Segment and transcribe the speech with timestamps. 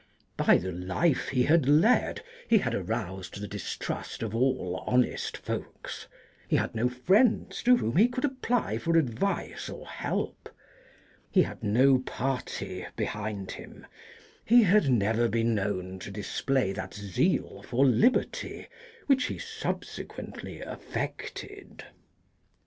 [0.35, 6.07] By the life he had led, he had aroused the distrust of all honest folks,
[6.47, 10.49] he had no friends to whom he could apply for advice or help,
[11.29, 13.85] he had no party behind him,
[14.43, 18.65] he had never been known to display that zeal for liberty
[19.05, 21.85] which he subsequently affected.